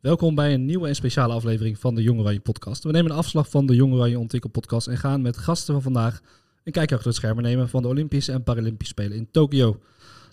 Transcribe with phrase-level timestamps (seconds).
[0.00, 2.84] Welkom bij een nieuwe en speciale aflevering van de Jong Oranje podcast.
[2.84, 5.82] We nemen een afslag van de Jong Oranje Ontwikkel podcast en gaan met gasten van
[5.82, 6.20] vandaag
[6.64, 9.80] een kijkje achter het scherm nemen van de Olympische en Paralympische Spelen in Tokio.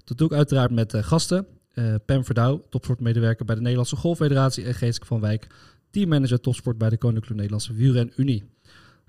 [0.04, 1.47] Dat doe ik uiteraard met uh, gasten.
[1.73, 5.47] Uh, Pam Verdouw, topsportmedewerker bij de Nederlandse Golffederatie en Geeske van Wijk,
[5.90, 8.44] teammanager topsport bij de Koninklijke Nederlandse Wielren Unie.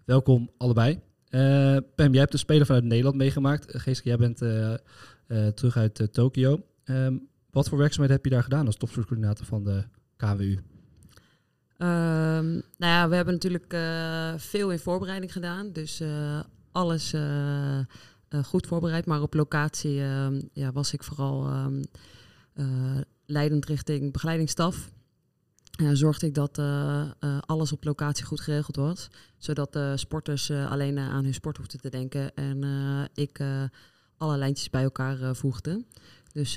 [0.04, 1.00] Welkom allebei.
[1.30, 3.78] Uh, Pam, jij hebt de Spelen vanuit Nederland meegemaakt.
[3.78, 4.38] Geeske, jij bent
[5.56, 6.62] terug uit Tokio.
[6.84, 9.84] Um, wat voor werkzaamheden heb je daar gedaan als topsportcoördinator van de
[10.16, 10.58] KWU?
[11.78, 15.72] Um, nou ja, we hebben natuurlijk uh, veel in voorbereiding gedaan.
[15.72, 16.40] Dus uh,
[16.72, 17.80] alles uh,
[18.44, 19.06] goed voorbereid.
[19.06, 21.82] Maar op locatie ehm, ja, was ik vooral um,
[23.26, 24.90] leidend richting begeleidingsstaf.
[25.92, 26.58] zorgde ik dat
[27.46, 29.10] alles op locatie goed geregeld was.
[29.38, 32.34] Zodat de sporters alleen aan hun sport hoefden te denken.
[32.34, 32.64] En
[33.14, 33.40] ik
[34.16, 35.84] alle lijntjes bij elkaar voegde.
[36.32, 36.54] Dus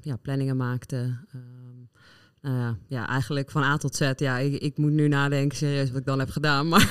[0.00, 1.16] ja, planningen maakte.
[2.42, 4.12] Uh, ja, eigenlijk van A tot Z.
[4.16, 6.68] Ja, ik, ik moet nu nadenken serieus wat ik dan heb gedaan.
[6.68, 6.90] Maar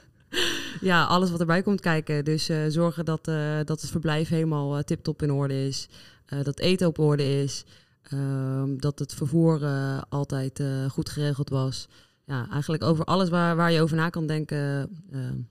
[0.80, 2.24] ja, alles wat erbij komt kijken.
[2.24, 5.88] Dus uh, zorgen dat, uh, dat het verblijf helemaal tip-top in orde is.
[6.42, 7.64] dat eten op orde is.
[8.02, 9.60] Ehm, dat het vervoer
[10.08, 11.88] altijd goed geregeld was.
[12.24, 14.56] Ja, eigenlijk over alles waar, waar je over na kan denken,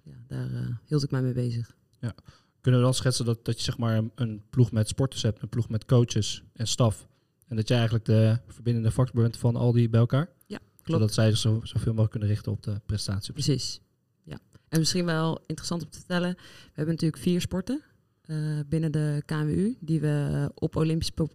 [0.04, 1.76] ja, daar hield ik mij mee bezig.
[2.00, 2.16] Ja.
[2.62, 5.50] Kunnen we dan schetsen dat, dat je zeg maar een ploeg met sporters hebt, een
[5.50, 7.08] ploeg met coaches en staf?
[7.54, 10.30] En dat jij eigenlijk de verbindende factor bent van al die bij elkaar.
[10.48, 10.84] Ja, klopt.
[10.84, 13.34] Zodat zij zich zo, zoveel mogelijk kunnen richten op de prestatie.
[13.34, 13.82] Precies.
[14.24, 14.38] Ja.
[14.70, 16.34] En misschien wel interessant om te vertellen.
[16.36, 17.82] We hebben natuurlijk vier sporten
[18.26, 21.28] uh, binnen de KWU die we op Olympisch, uh,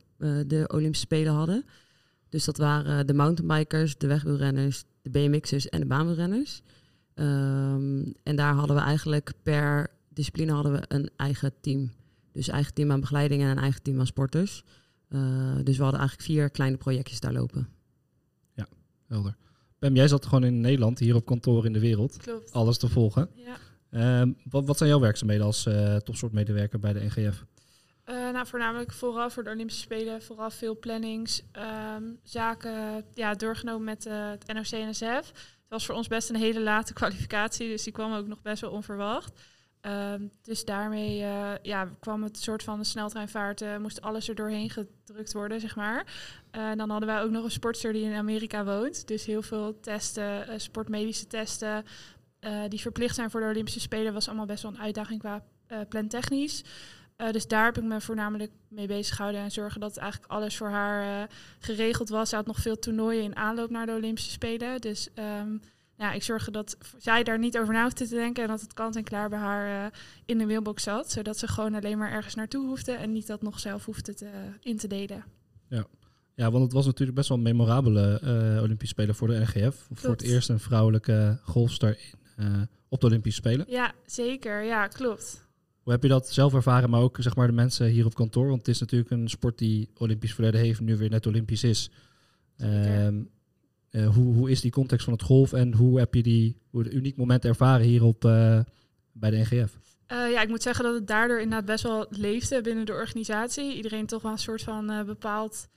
[0.46, 1.64] de Olympische Spelen hadden.
[2.28, 6.62] Dus dat waren de mountainbikers, de wegwielrenners, de BMX'ers en de baanwielrenners.
[7.14, 11.92] Um, en daar hadden we eigenlijk per discipline hadden we een eigen team.
[12.32, 14.64] Dus eigen team aan begeleiding en een eigen team aan sporters.
[15.08, 17.68] Uh, dus we hadden eigenlijk vier kleine projectjes daar lopen.
[18.54, 18.66] Ja,
[19.06, 19.36] helder.
[19.78, 22.16] Pem, jij zat gewoon in Nederland, hier op kantoor in de wereld.
[22.16, 22.52] Klopt.
[22.52, 23.30] Alles te volgen.
[23.34, 23.56] Ja.
[23.90, 27.44] Uh, wat, wat, zijn jouw werkzaamheden als uh, topsportmedewerker bij de NGF?
[28.06, 31.42] Uh, nou, voornamelijk vooral voor de Olympische Spelen, vooral veel plannings,
[31.96, 35.32] um, zaken ja, doorgenomen met het NOC-NSF.
[35.32, 38.60] Het was voor ons best een hele late kwalificatie, dus die kwam ook nog best
[38.60, 39.40] wel onverwacht.
[39.82, 44.34] Um, dus daarmee uh, ja, kwam het soort van de sneltreinvaart, uh, moest alles er
[44.34, 46.06] doorheen gedrukt worden, zeg maar.
[46.56, 49.06] Uh, dan hadden wij ook nog een sportster die in Amerika woont.
[49.06, 51.84] Dus heel veel testen, sportmedische testen,
[52.68, 55.44] die verplicht zijn voor de Olympische Spelen, was allemaal best wel een uitdaging qua
[55.88, 56.64] plantechnisch.
[57.30, 60.68] dus daar heb ik me voornamelijk mee bezig gehouden en zorgen dat eigenlijk alles voor
[60.68, 61.28] haar
[61.58, 62.28] geregeld was.
[62.28, 64.80] Ze had nog veel toernooien in aanloop naar de Olympische Spelen.
[64.80, 65.60] Dus um,
[65.98, 68.74] ja, ik zorgde dat zij daar niet over na hoefde te denken en dat het
[68.74, 71.10] kant en klaar bij haar uh, in de mailbox zat.
[71.10, 74.28] Zodat ze gewoon alleen maar ergens naartoe hoefde en niet dat nog zelf hoefde te,
[74.60, 75.24] in te delen.
[75.68, 75.86] Ja.
[76.34, 79.86] ja, want het was natuurlijk best wel een memorabele uh, Olympische Spelen voor de NGF.
[79.86, 80.00] Klopt.
[80.00, 81.98] Voor het eerst een vrouwelijke golfster
[82.36, 83.66] in, op de Olympische Spelen.
[83.68, 84.62] Ja, zeker.
[84.62, 85.46] Ja, klopt.
[85.82, 88.46] Hoe heb je dat zelf ervaren, maar ook zeg maar, de mensen hier op kantoor?
[88.46, 91.90] Want het is natuurlijk een sport die Olympisch verleden heeft, nu weer net Olympisch is.
[92.56, 93.30] Um,
[93.90, 96.90] uh, hoe, hoe is die context van het golf en hoe heb je die hoe
[96.90, 98.60] uniek moment ervaren hier op, uh,
[99.12, 99.78] bij de NGF?
[100.12, 103.74] Uh, ja, ik moet zeggen dat het daardoor inderdaad best wel leefde binnen de organisatie.
[103.76, 105.68] Iedereen toch wel een soort van bepaald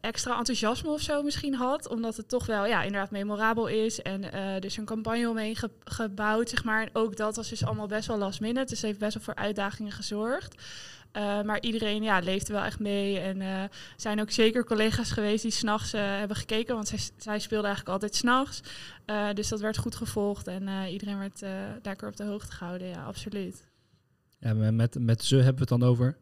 [0.00, 1.88] extra enthousiasme of zo misschien had.
[1.88, 4.02] Omdat het toch wel ja, inderdaad memorabel is.
[4.02, 4.20] En
[4.60, 6.82] dus een campagne omheen ge gebouwd, zeg maar.
[6.82, 8.70] En ook dat was dus allemaal best wel last minute.
[8.70, 10.62] Dus heeft best wel voor uitdagingen gezorgd.
[11.12, 13.18] Uh, maar iedereen ja, leefde wel echt mee.
[13.18, 16.74] En er uh, zijn ook zeker collega's geweest die s'nachts uh, hebben gekeken.
[16.74, 18.60] Want zij, zij speelde eigenlijk altijd s'nachts.
[19.34, 20.46] dus dat werd goed gevolgd.
[20.46, 21.42] En iedereen werd
[21.82, 22.88] lekker op de hoogte gehouden.
[22.88, 23.64] Ja, absoluut.
[24.40, 26.16] Ja, met, met ze hebben we het dan over?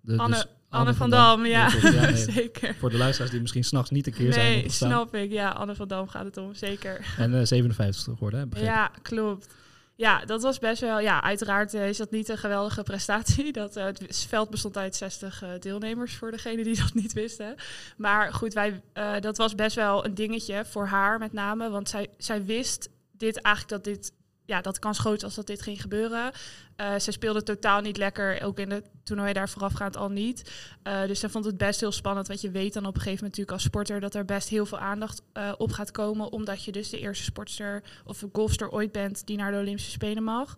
[0.00, 1.70] De, Anne, dus Anne, Anne, van Dam, Dam ja.
[1.82, 2.74] ja nee, zeker.
[2.74, 5.30] Voor de luisteraars die misschien s'nachts niet een keer nee, zijn Nee, snap ik.
[5.30, 7.14] Ja, Anne van Dam gaat het om, zeker.
[7.18, 8.60] En 57 geworden, hè?
[8.60, 9.54] Ja, klopt.
[10.02, 11.00] Ja, dat was best wel.
[11.00, 13.52] Ja, uiteraard uh, is dat niet een geweldige prestatie.
[13.62, 17.54] Dat, uh, het veld bestond uit 60 uh, deelnemers voor degenen die dat niet wisten.
[17.96, 18.80] Maar goed, wij,
[19.20, 21.70] dat was best wel een dingetje voor haar met name.
[21.70, 24.12] Want zij, zij wist dit eigenlijk dat dit
[24.52, 26.32] ja, dat kans groot als dat dit ging gebeuren.
[26.76, 30.52] Uh, ze speelde totaal niet lekker, ook in de toernooi daar voorafgaand al niet.
[30.84, 33.24] Uh, dus ze vond het best heel spannend, want je weet dan op een gegeven
[33.24, 36.64] moment natuurlijk als sporter dat er best heel veel aandacht uh, op gaat komen, omdat
[36.64, 40.56] je dus de eerste sportster of golfster ooit bent die naar de Olympische Spelen mag.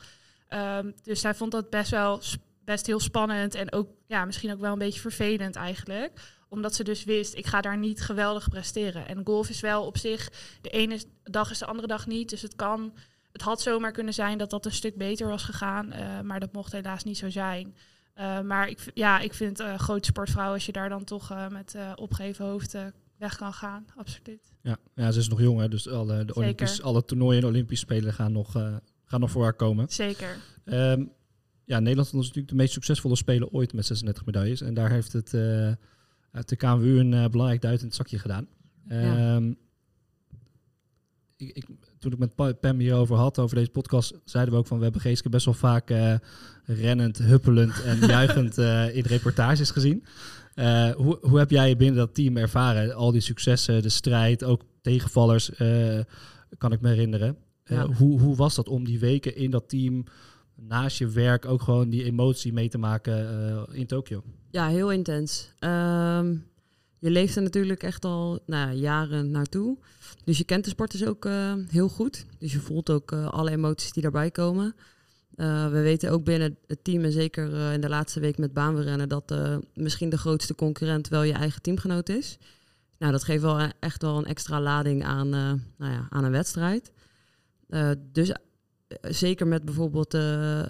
[0.49, 2.21] Um, dus zij vond dat best wel
[2.65, 6.13] best heel spannend en ook ja, misschien ook wel een beetje vervelend eigenlijk
[6.49, 9.09] omdat ze dus wist, ik ga daar niet geweldig presteren.
[9.09, 10.31] En golf is wel op zich,
[10.61, 12.31] de ene dag is de andere dag niet.
[12.31, 12.93] Dus het kan
[13.35, 16.53] het had zomaar kunnen zijn dat dat een stuk beter was gegaan, uh, maar dat
[16.53, 17.75] mocht helaas niet zo zijn.
[18.19, 21.77] Uh, maar ik, ja, ik vind uh, grote sportvrouw, als je daar dan toch met
[21.95, 22.77] opgeheven hoofd
[23.17, 23.87] weg kan gaan.
[23.97, 24.53] Absoluut.
[24.63, 27.85] Ja, ja ze is nog jong, hè, dus alle, de Olympisch, alle toernooien en Olympische
[27.85, 28.53] Spelen gaan nog,
[29.05, 29.89] gaan nog voor haar komen.
[29.89, 30.37] Zeker.
[30.65, 31.13] Um,
[31.65, 34.61] ja, Nederland was natuurlijk de meest succesvolle speler ooit met 36 medailles.
[34.61, 35.35] En daar heeft het
[36.31, 38.47] uit de KMU een belangrijk duit in het zakje gedaan.
[38.89, 39.35] Ja.
[39.35, 39.59] Um,
[41.37, 41.67] ik, ik,
[42.05, 45.01] toen ik met Pam hierover had, over deze podcast, zeiden we ook van we hebben
[45.01, 46.15] Geeske best wel vaak uh,
[46.65, 50.05] rennend, huppelend en juichend uh, in reportages gezien.
[50.55, 52.95] Uh, hoe, hoe heb jij binnen dat team ervaren?
[52.95, 55.51] Al die successen, de strijd, ook tegenvallers,
[56.59, 57.37] kan ik me herinneren.
[57.65, 57.87] Ja.
[57.87, 60.05] hoe, hoe was dat om die weken in dat team,
[60.55, 63.27] naast je werk, ook gewoon die emotie mee te maken
[63.73, 64.23] in Tokio?
[64.51, 65.53] Ja, heel intens.
[65.61, 66.45] Um,
[67.05, 69.79] je leeft er natuurlijk echt al nou, jaren naartoe.
[70.25, 72.27] Dus je kent de sporters ook uh, heel goed.
[72.39, 74.75] Dus je voelt ook uh, alle emoties die daarbij komen.
[75.37, 79.09] Uh, we weten ook binnen het team, en zeker in de laatste week met baanwielrennen,
[79.09, 79.35] dat
[79.75, 82.39] misschien de grootste concurrent wel je eigen teamgenoot is.
[82.99, 86.93] Nou, dat geeft wel echt wel een extra lading aan, nou ja, aan een wedstrijd.
[88.13, 88.33] dus
[89.01, 90.13] zeker met bijvoorbeeld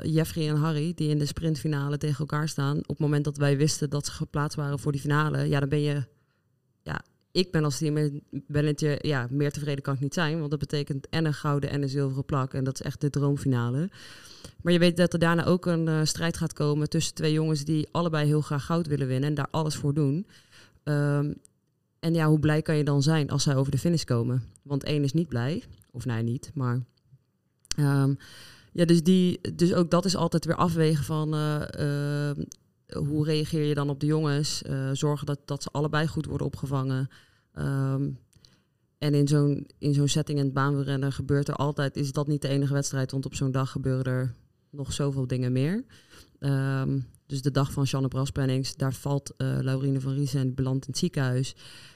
[0.03, 2.77] Jeffrey en Harry, die in de sprintfinale tegen elkaar staan.
[2.77, 5.69] Op het moment dat wij wisten dat ze geplaatst waren voor die finale, ja, dan
[5.69, 6.13] ben je
[6.85, 10.39] ja, ik ben als teammanager, ja, meer tevreden kan ik niet zijn.
[10.39, 12.55] Want dat betekent en een gouden en een zilveren plak.
[12.55, 13.91] En dat is echt de droomfinale.
[14.63, 17.65] Maar je weet dat er daarna ook een uh, strijd gaat komen tussen twee jongens
[17.65, 20.27] die allebei heel graag goud willen winnen en daar alles voor doen.
[20.85, 21.35] Um,
[21.99, 24.43] en ja, hoe blij kan je dan zijn als zij over de finish komen?
[24.63, 26.81] Want één is niet blij, of nee, niet, maar.
[27.79, 28.17] Um,
[28.73, 32.45] ja, dus, die, dus ook dat is altijd weer afwegen van uh, uh,
[32.89, 34.63] hoe reageer je dan op de jongens?
[34.67, 37.09] Uh, zorgen dat, dat ze allebei goed worden opgevangen.
[37.59, 38.19] Um,
[38.99, 42.43] en in zo'n, in zo'n setting in het baanwielrennen gebeurt er altijd, is dat niet
[42.43, 44.35] de enige wedstrijd, want op zo'n dag gebeuren er
[44.71, 45.85] nog zoveel dingen meer.
[46.41, 50.85] Um, dus de dag van Janne Braspennings, daar valt uh, Laurine van Riesen en belandt
[50.87, 51.55] in het ziekenhuis.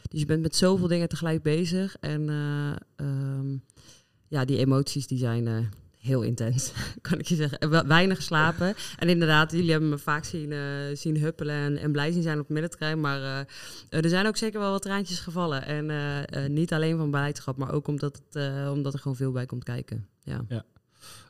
[0.09, 1.97] Dus je bent met zoveel dingen tegelijk bezig.
[2.01, 3.65] En uh, um,
[4.29, 5.71] ja, die emoties die zijn
[6.09, 7.87] heel intens, kan ik je zeggen.
[7.89, 8.75] Weinig geslapen.
[8.99, 10.61] En inderdaad, jullie hebben me vaak zien, uh,
[10.93, 13.01] zien huppelen en, en, blij zien zijn op het middentrein.
[13.01, 13.39] Maar uh,
[14.03, 15.65] er zijn ook zeker wel wat traantjes gevallen.
[15.65, 19.47] En uh, niet alleen van beleidschap, maar ook omdat, het, omdat er gewoon veel bij
[19.47, 20.07] komt kijken.
[20.23, 20.45] Ja.
[20.49, 20.65] ja.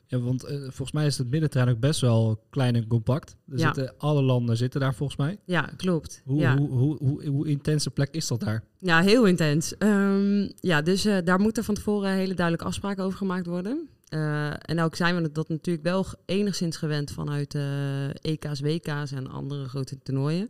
[0.07, 3.35] Ja, want volgens mij is het middentrein ook best wel klein en compact.
[3.47, 3.65] Er ja.
[3.65, 5.39] zitten, alle landen zitten daar volgens mij.
[5.45, 6.21] Ja, klopt.
[6.25, 6.57] Hoe, ja.
[6.57, 8.63] Hoe, hoe, hoe, hoe, intense plek is dat daar?
[8.77, 9.73] Ja, heel intens.
[9.79, 13.89] Um, ja, dus daar moeten van tevoren hele duidelijke afspraken over gemaakt worden.
[14.09, 19.27] Uh, en ook zijn we dat natuurlijk wel enigszins gewend vanuit uh, EK's, WK's en
[19.27, 20.49] andere grote toernooien.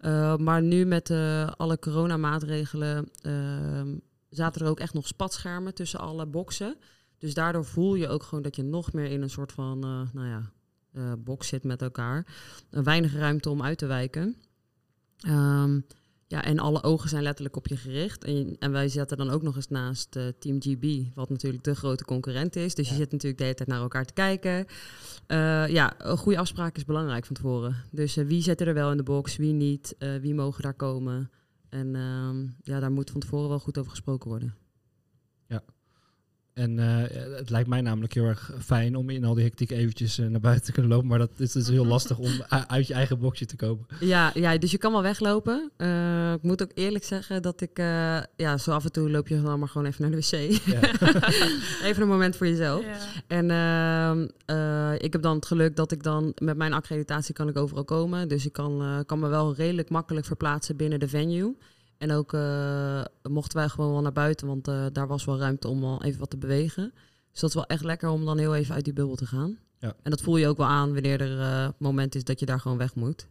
[0.00, 1.10] Uh, maar nu met
[1.56, 3.96] alle coronamaatregelen ehm,
[4.28, 6.76] zaten er ook echt nog spatschermen tussen alle boxen.
[7.18, 9.78] Dus daardoor voel je ook gewoon dat je nog meer in een soort van,
[10.12, 10.50] nou ja,
[11.16, 12.26] box zit met elkaar.
[12.70, 14.36] weinig ruimte om uit te wijken.
[15.28, 15.86] Um,
[16.32, 18.24] ja, en alle ogen zijn letterlijk op je gericht.
[18.24, 21.74] En, en wij zetten dan ook nog eens naast uh, Team GB, wat natuurlijk de
[21.74, 22.74] grote concurrent is.
[22.74, 24.66] Dus je zit natuurlijk de hele tijd naar elkaar te kijken.
[25.28, 27.76] Uh, ja, een goede afspraak is belangrijk van tevoren.
[27.90, 31.30] Dus uh, wie zit er wel in de box, wie niet, wie mogen daar komen.
[31.68, 34.54] En ehm, ja, daar moet van tevoren wel goed over gesproken worden.
[36.52, 37.02] En uh,
[37.36, 40.40] het lijkt mij namelijk heel erg fijn om in al die hectiek eventjes uh, naar
[40.40, 41.08] buiten te kunnen lopen.
[41.08, 42.30] Maar dat is dus heel lastig om
[42.66, 43.86] uit je eigen boxje te komen.
[44.00, 45.70] Ja, ja dus je kan wel weglopen.
[45.78, 47.78] Uh, ik moet ook eerlijk zeggen dat ik...
[48.36, 50.64] ja, zo af en toe loop je dan maar gewoon even naar de wc.
[50.64, 50.80] Ja.
[51.88, 52.84] even een moment voor jezelf.
[52.84, 52.98] Ja.
[53.26, 56.32] En ehm, ik heb dan het geluk dat ik dan...
[56.38, 58.28] Met mijn accreditatie kan ik overal komen.
[58.28, 61.56] Dus ik kan, kan me wel redelijk makkelijk verplaatsen binnen de venue.
[62.02, 65.68] En ook uh, mochten wij gewoon wel naar buiten, want uh, daar was wel ruimte
[65.68, 66.92] om wel even wat te bewegen.
[67.30, 69.58] Dus dat is wel echt lekker om dan heel even uit die bubbel te gaan.
[69.78, 69.94] Ja.
[70.02, 72.60] En dat voel je ook wel aan wanneer er uh, moment is dat je daar
[72.60, 73.28] gewoon weg moet.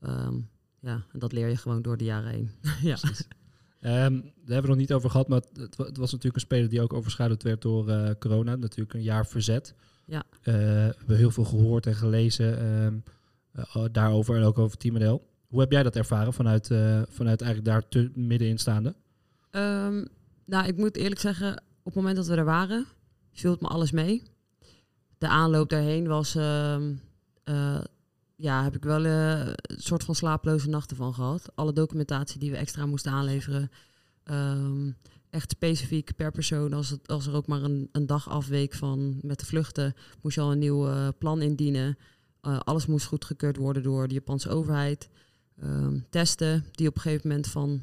[0.00, 0.48] Um,
[0.80, 2.50] ja, en dat leer je gewoon door de jaren heen.
[2.90, 2.98] ja.
[4.04, 6.68] Um, daar hebben we nog niet over gehad, maar het, het, was natuurlijk een speler
[6.68, 8.56] die ook overschaduwd werd door uh, corona.
[8.56, 9.74] Natuurlijk een jaar verzet.
[10.04, 10.24] Ja.
[10.42, 10.50] We
[10.96, 13.02] hebben heel veel gehoord en gelezen um,
[13.56, 15.26] uh, daarover en ook over het teammodel.
[15.48, 18.94] Hoe heb jij dat ervaren vanuit, uh, vanuit eigenlijk daar te middenin staande?
[19.50, 20.08] Um,
[20.44, 22.86] nou, ik moet eerlijk zeggen, op het moment dat we er waren,
[23.32, 24.22] viel het me alles mee.
[25.18, 26.76] De aanloop daarheen was, uh,
[27.44, 27.80] uh,
[28.36, 31.50] ja, heb ik wel uh, een soort van slaaploze nachten van gehad.
[31.54, 33.70] Alle documentatie die we extra moesten aanleveren.
[34.24, 34.96] Um,
[35.30, 36.72] echt specifiek per persoon.
[36.72, 40.40] Als, als er ook maar een, een dag afweek van met de vluchten, moest je
[40.40, 41.98] al een nieuw plan indienen.
[42.40, 45.08] alles moest goedgekeurd worden door de Japanse overheid.
[45.64, 47.82] Um, testen die op een gegeven moment van,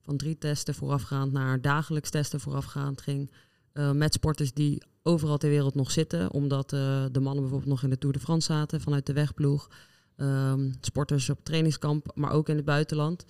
[0.00, 3.30] van drie testen voorafgaand naar dagelijks testen voorafgaand ging.
[3.74, 7.82] Uh, met sporters die overal ter wereld nog zitten, omdat uh, de mannen bijvoorbeeld nog
[7.82, 9.70] in de Tour de France zaten vanuit de wegploeg.
[10.16, 13.24] Um, sporters op trainingskamp, maar ook in het buitenland.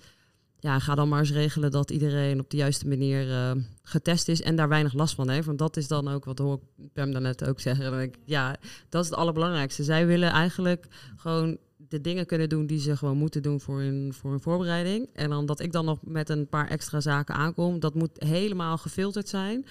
[0.63, 3.51] ja, ga dan maar eens regelen dat iedereen op de juiste manier uh,
[3.83, 5.45] getest is en daar weinig last van heeft.
[5.45, 8.01] Want dat is dan ook wat hoor ik Pam daarnet ook zeggen.
[8.01, 8.55] Ik, ja,
[8.89, 9.83] dat is het allerbelangrijkste.
[9.83, 11.57] Zij willen eigenlijk gewoon
[11.93, 15.09] de dingen kunnen doen die ze gewoon moeten doen voor hun, voor hun voorbereiding.
[15.13, 18.77] En dan dat ik dan nog met een paar extra zaken aankom, dat moet helemaal
[18.77, 19.65] gefilterd zijn.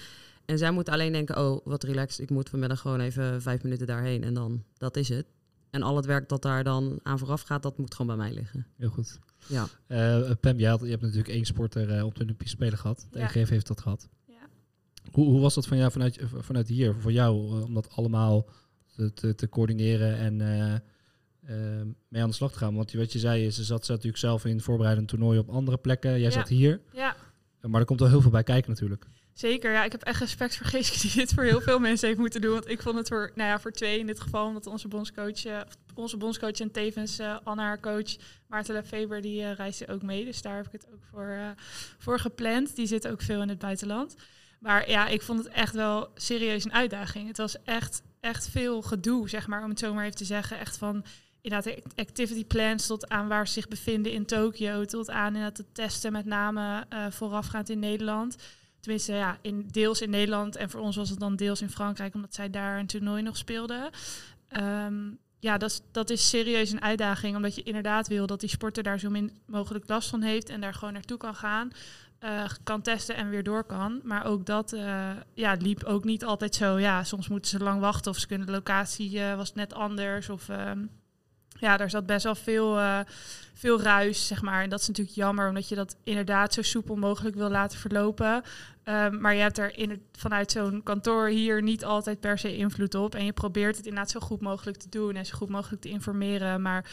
[0.45, 3.87] En zij moeten alleen denken, oh, wat relaxed, ik moet vanmiddag gewoon even vijf minuten
[3.87, 5.25] daarheen en dan, dat is het.
[5.69, 8.33] En al het werk dat daar dan aan vooraf gaat, dat moet gewoon bij mij
[8.33, 8.67] liggen.
[8.77, 9.19] Heel goed.
[9.47, 9.67] Ja.
[9.87, 13.07] Uh, Pam, jij had, je hebt natuurlijk één sporter uh, op de Olympische Spelen gehad.
[13.11, 13.25] De Ja.
[13.33, 14.09] EGF heeft dat gehad.
[14.25, 14.47] Ja.
[15.11, 18.49] Hoe, hoe was dat van jou, vanuit, vanuit hier, voor jou, uh, om dat allemaal
[18.95, 20.41] te, te, te coördineren en
[22.09, 22.75] mee aan de slag te gaan?
[22.75, 25.77] Want wat je zei is, ze zat, zat natuurlijk zelf in voorbereidend toernooi op andere
[25.77, 26.19] plekken.
[26.19, 26.81] Jij zat hier.
[26.91, 27.15] Ja,
[27.61, 29.05] Maar er komt wel heel veel bij kijken natuurlijk.
[29.33, 29.83] Zeker, ja.
[29.83, 32.53] Ik heb echt respect voor Geeske die dit voor heel veel mensen heeft moeten doen.
[32.53, 35.45] Want ik vond het voor, nou ja, voor twee in dit geval, omdat onze bondscoach,
[35.45, 35.59] eh,
[35.95, 38.15] onze bondscoach en tevens uh, Anna, haar coach,
[38.47, 40.25] Maarten Lefeber, die uh, reisde ook mee.
[40.25, 41.55] Dus daar heb ik het ook voor,
[41.97, 42.75] voor gepland.
[42.75, 44.15] Die zit ook veel in het buitenland.
[44.59, 47.27] Maar ja, ik vond het echt wel serieus een uitdaging.
[47.27, 50.59] Het was echt, echt veel gedoe, zeg maar, om het zo maar even te zeggen.
[50.59, 51.05] Echt van
[51.43, 55.75] inderdaad activity plans tot aan waar ze zich bevinden in Tokio, tot aan inderdaad het
[55.75, 58.35] testen met name uh, voorafgaand in Nederland.
[58.79, 62.13] Tenminste, ja, in, deels in Nederland en voor ons was het dan deels in Frankrijk,
[62.13, 63.89] omdat zij daar een toernooi nog speelden.
[64.57, 68.49] Um, ja, dat is, dat is serieus een uitdaging, omdat je inderdaad wil dat die
[68.49, 71.71] sporter daar zo min mogelijk last van heeft en daar gewoon naartoe kan gaan.
[72.19, 73.99] Uh, kan testen en weer door kan.
[74.03, 76.79] Maar ook dat uh, ja, liep ook niet altijd zo.
[76.79, 80.29] Ja, soms moeten ze lang wachten of ze kunnen de locatie was net anders.
[80.29, 80.89] Of um,
[81.63, 82.99] ja, daar zat best wel veel, uh,
[83.53, 84.63] veel ruis, zeg maar.
[84.63, 88.43] En dat is natuurlijk jammer, omdat je dat inderdaad zo soepel mogelijk wil laten verlopen.
[88.85, 92.95] Um, maar je hebt er in vanuit zo'n kantoor hier niet altijd per se invloed
[92.95, 93.15] op.
[93.15, 95.89] En je probeert het inderdaad zo goed mogelijk te doen en zo goed mogelijk te
[95.89, 96.61] informeren.
[96.61, 96.91] Maar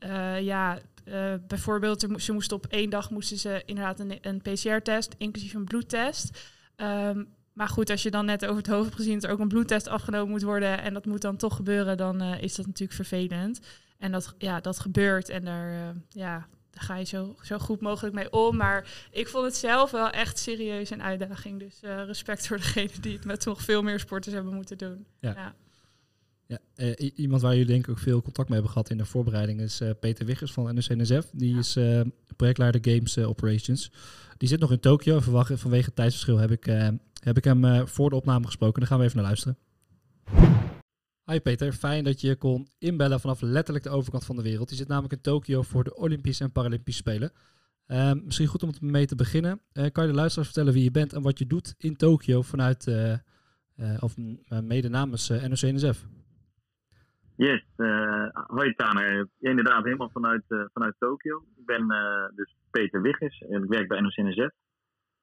[0.00, 5.14] uh, ja, uh, bijvoorbeeld, ze moesten op één dag moesten ze inderdaad een, een PCR-test,
[5.18, 6.38] inclusief een bloedtest.
[6.76, 9.48] Um, maar goed, als je dan net over het hoofd gezien dat er ook een
[9.48, 13.60] bloedtest afgenomen moet worden en dat moet dan toch gebeuren, dan is dat natuurlijk vervelend.
[14.00, 17.80] En dat, ja, dat gebeurt en daar, uh, ja, daar ga je zo, zo goed
[17.80, 18.56] mogelijk mee om.
[18.56, 21.58] Maar ik vond het zelf wel echt serieus een uitdaging.
[21.58, 25.06] Dus uh, respect voor degene die het met nog veel meer sporters hebben moeten doen.
[25.18, 25.34] Ja.
[25.36, 25.54] ja.
[26.46, 29.04] ja uh, iemand waar jullie denk ik ook veel contact mee hebben gehad in de
[29.04, 31.30] voorbereiding is Peter Wiggers van NOC-NSF.
[31.32, 31.58] Die ja.
[31.58, 31.78] is
[32.36, 33.90] projectleider Games Operations.
[34.36, 35.20] Die zit nog in Tokio.
[35.20, 36.64] Vanwege het tijdsverschil heb ik,
[37.22, 38.80] heb ik hem voor de opname gesproken.
[38.80, 39.56] Daar gaan we even naar luisteren.
[41.30, 44.70] Hi Peter, fijn dat je kon inbellen vanaf letterlijk de overkant van de wereld.
[44.70, 47.32] Je zit namelijk in Tokio voor de Olympische en Paralympische Spelen.
[47.86, 49.60] Uh, misschien goed om mee te beginnen.
[49.72, 52.42] Uh, kan je de luisteraars vertellen wie je bent en wat je doet in Tokio
[52.42, 53.14] vanuit, uh,
[54.00, 54.16] of
[54.62, 56.06] mede namens NOC-NSF?
[57.36, 57.64] Yes,
[58.32, 59.28] hoi Taner.
[59.38, 61.44] Inderdaad, helemaal vanuit, vanuit Tokio.
[61.56, 61.86] Ik ben
[62.34, 64.54] dus Peter Wiggers en ik werk bij NOC-NSF.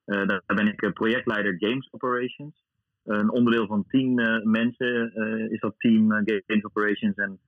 [0.05, 2.66] daar ben ik projectleider Games Operations
[3.07, 7.15] een onderdeel van tien uh, mensen uh, is dat team uh, Games Operations.
[7.15, 7.39] En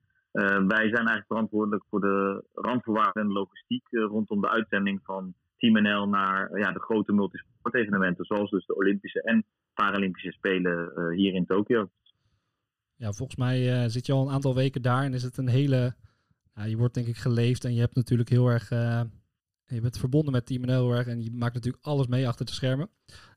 [0.68, 6.08] wij zijn eigenlijk verantwoordelijk voor de randvoorwaarden en logistiek rondom de uitzending van Team NL
[6.08, 11.90] naar ja, de grote multisportevenementen, zoals dus de Olympische en Paralympische Spelen hier in Tokio.
[12.96, 15.96] Ja, volgens mij zit je al een aantal weken daar en is het een hele.
[16.66, 18.70] Je wordt denk ik geleefd en je hebt natuurlijk heel erg.
[19.66, 22.46] je bent verbonden met Team NL heel erg en je maakt natuurlijk alles mee achter
[22.46, 22.90] de schermen.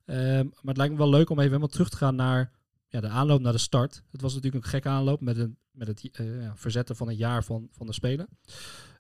[0.07, 2.53] Um, maar het lijkt me wel leuk om even helemaal terug te gaan naar
[2.89, 4.03] ja, de aanloop naar de start.
[4.11, 7.17] Het was natuurlijk een gekke aanloop met, een, met het uh, ja, verzetten van een
[7.17, 8.29] jaar van, van de Spelen.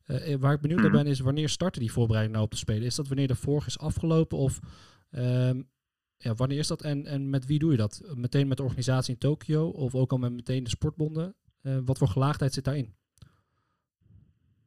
[0.07, 2.83] Uh, waar ik benieuwd naar ben is wanneer starten die voorbereiding nou op de Spelen?
[2.83, 4.61] Is dat wanneer de vorige is afgelopen of
[5.11, 5.69] um,
[6.17, 8.03] ja, wanneer is dat en, en met wie doe je dat?
[8.15, 11.35] Meteen met de organisatie in Tokio of ook al met meteen de sportbonden?
[11.63, 12.95] Uh, wat voor gelaagdheid zit daarin?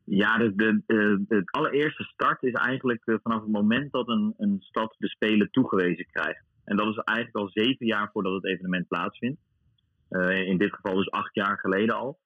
[0.05, 0.83] Ja, de, de,
[1.27, 5.51] de, allereerste start is eigenlijk uh, vanaf het moment dat een, een stad de Spelen
[5.51, 6.45] toegewezen krijgt.
[6.65, 9.41] En dat is eigenlijk al zeven jaar voordat het evenement plaatsvindt.
[10.09, 12.19] Uh, in dit geval dus acht jaar geleden al.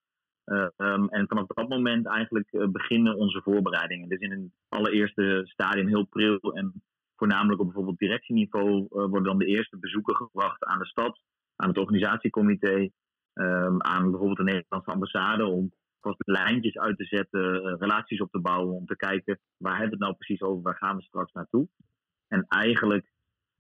[0.46, 4.10] Uh, um, en vanaf dat moment eigenlijk beginnen onze voorbereidingen.
[4.10, 6.84] Dus in een allereerste stadium heel pril en
[7.16, 11.20] voornamelijk op bijvoorbeeld directieniveau worden dan de eerste bezoeken gebracht aan de stad,
[11.56, 12.90] aan het organisatiecomité,
[13.34, 15.72] um, aan bijvoorbeeld de Nederlandse ambassade om
[16.18, 19.96] lijntjes uit te zetten, uh, relaties op te bouwen, om te kijken waar hebben we
[19.96, 21.68] het nou precies over, waar gaan we straks naartoe.
[22.28, 23.12] En eigenlijk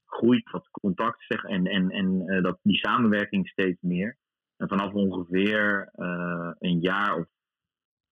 [0.05, 4.17] groeit dat contact zeg, en, en, en uh, dat, die samenwerking steeds meer.
[4.57, 7.25] En vanaf ongeveer uh, een jaar of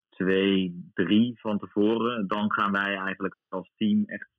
[0.10, 4.30] twee, drie van tevoren, dan gaan wij eigenlijk als team echt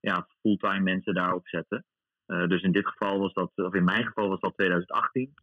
[0.00, 1.84] ja, fulltime mensen daarop zetten.
[2.26, 5.34] dus in dit geval was dat, of in mijn geval was dat 2018.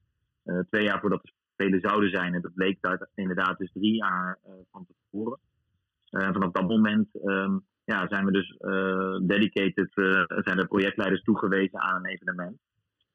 [0.70, 2.34] twee jaar voordat de spelen zouden zijn.
[2.34, 5.40] En dat bleek uit inderdaad dus drie jaar uh, van tevoren.
[6.12, 8.58] Uh, vanaf dat moment um, ja, zijn we dus
[9.28, 9.92] dedicated,
[10.44, 12.58] zijn de projectleiders toegewezen aan een evenement.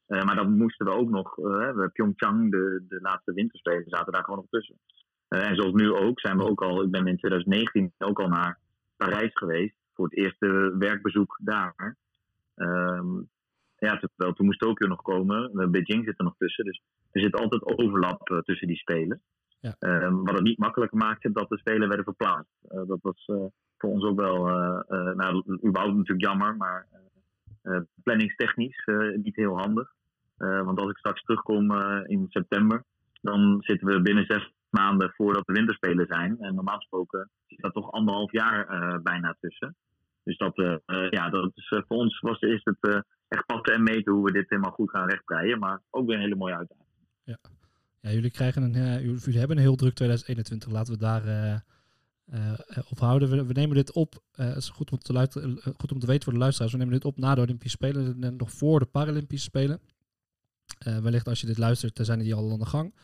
[0.06, 4.38] maar dan moesten we ook nog, we Pyeongchang, de, de laatste winterspelen, zaten daar gewoon
[4.38, 4.78] nog tussen.
[5.28, 8.58] en zoals nu ook, zijn we ook al, ik ben in 2019 ook al naar
[8.96, 11.96] Parijs geweest voor het eerste werkbezoek daar.
[12.56, 13.30] Um,
[13.88, 15.70] ja, terwijl toen moest Tokio nog komen.
[15.70, 16.64] Beijing zit er nog tussen.
[16.64, 19.22] Dus er zit altijd overlap uh, tussen die spelen.
[19.60, 19.76] Ja.
[19.78, 22.52] Um, wat het niet makkelijker maakte dat de spelen werden verplaatst.
[22.68, 23.24] Uh, dat was
[23.78, 24.44] voor ons ook wel,
[25.14, 26.86] nou, überhaupt natuurlijk jammer, maar
[28.02, 28.88] planningstechnisch
[29.22, 29.92] niet heel handig.
[30.36, 31.72] want als ik straks terugkom
[32.06, 32.84] in september,
[33.20, 36.38] dan zitten we binnen zes maanden voordat de winterspelen zijn.
[36.40, 38.66] En normaal gesproken zit dat toch anderhalf jaar
[39.02, 39.76] bijna tussen.
[40.24, 40.56] Dus dat,
[41.10, 44.48] ja, dat is, voor ons was, is het echt passen en meten hoe we dit
[44.48, 45.58] helemaal goed gaan rechtbreien.
[45.58, 46.86] Maar ook weer een hele mooie uitdaging.
[47.22, 47.38] Ja,
[48.00, 50.70] ja jullie, krijgen een, uh, jullie hebben een heel druk 2021.
[50.70, 52.58] Laten we daar uh,
[52.98, 53.30] houden.
[53.30, 54.22] We, we, nemen dit op.
[54.32, 56.72] het is goed om, te goed om te weten voor de luisteraars.
[56.72, 59.80] We nemen dit op na de Olympische Spelen en nog voor de Paralympische Spelen.
[60.78, 62.94] wellicht als je dit luistert, zijn die al aan de gang.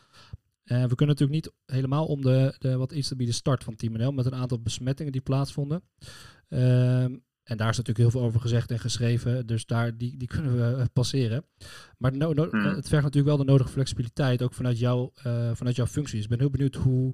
[0.63, 4.25] we kunnen natuurlijk niet helemaal om de, de wat instabiele start van Team NL met
[4.25, 5.81] een aantal besmettingen die plaatsvonden.
[7.49, 9.47] En daar is natuurlijk heel veel over gezegd en geschreven.
[9.47, 11.43] Dus daar, die, die kunnen we eh, passeren.
[11.97, 12.59] Maar no, no, hmm.
[12.59, 16.23] het vergt natuurlijk wel de nodige flexibiliteit, ook vanuit, jou, uh, vanuit jouw functies.
[16.23, 17.13] Ik ben heel benieuwd hoe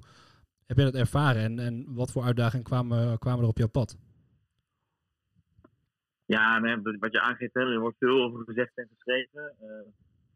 [0.65, 3.97] heb jij dat ervaren en, en wat voor uitdagingen kwamen, kwamen er op jouw pad?
[6.25, 6.61] Ja,
[6.99, 9.55] wat je aangeeft, er wordt veel over gezegd en geschreven.
[9.61, 9.67] Uh,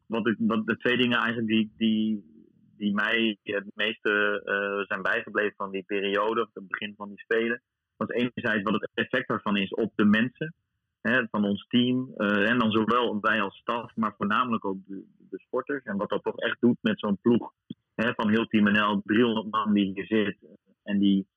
[0.06, 2.24] wat ik, wat de twee dingen eigenlijk die, die,
[2.78, 7.62] die mij het meeste uh, zijn bijgebleven van die periode, het begin van die spelen,
[8.00, 10.54] was enerzijds wat het effect daarvan is op de mensen
[11.02, 12.14] hè, van ons team.
[12.18, 15.84] Uh, en dan zowel wij als staf, maar voornamelijk ook de, de sporters.
[15.84, 17.54] En wat dat toch echt doet met zo'n ploeg
[17.96, 20.38] hè, van heel Team NL, 300 man die hier zit.
[20.84, 21.28] En die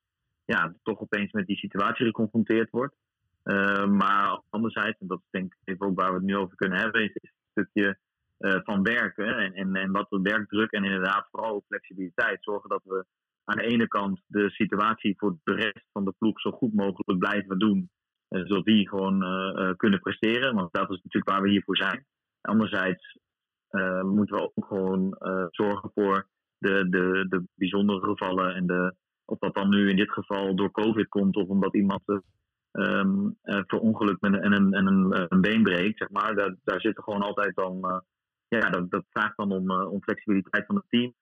[0.45, 2.95] ja, toch opeens met die situatie geconfronteerd wordt.
[3.43, 6.79] Uh, maar anderzijds, en dat is denk ik ook waar we het nu over kunnen
[6.79, 7.97] hebben, is, een stukje
[8.39, 9.37] uh, van werken.
[9.37, 12.43] En, en, en wat werkdruk en inderdaad vooral flexibiliteit.
[12.43, 13.05] Zorgen dat we
[13.43, 17.19] aan de ene kant de situatie voor de rest van de ploeg zo goed mogelijk
[17.19, 17.89] blijven doen.
[18.33, 20.55] Eh, zodat die gewoon uh, kunnen presteren.
[20.55, 22.05] Want dat is natuurlijk waar we hier voor zijn.
[22.41, 23.17] Anderzijds
[23.71, 25.15] uh, moeten we ook gewoon
[25.49, 26.27] zorgen voor
[26.57, 28.55] de, de, de bijzondere gevallen.
[28.55, 32.01] En de, of dat dan nu in dit geval door COVID komt of omdat iemand
[32.71, 35.97] um, verongelukt met een, en een, een, een, been breekt.
[35.97, 36.35] Zeg maar.
[36.35, 38.03] daar, daar zit er gewoon altijd dan.
[38.47, 41.13] ja, dat, dat vraagt dan om, om flexibiliteit van het team.